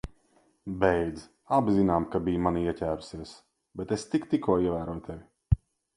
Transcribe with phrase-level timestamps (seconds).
[0.83, 1.25] Beidz.
[1.57, 3.35] Abi zinām, ka biji manī ieķērusies,
[3.83, 5.63] bet es tik tikko ievēroju tevi.